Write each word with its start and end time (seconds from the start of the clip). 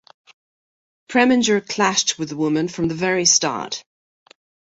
Preminger 1.09 1.61
clashed 1.63 2.17
with 2.17 2.29
the 2.29 2.35
woman 2.35 2.67
from 2.67 2.87
the 2.87 2.95
very 2.95 3.25
start. 3.25 3.83